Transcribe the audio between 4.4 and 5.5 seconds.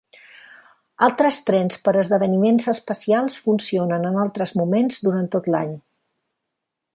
moments durant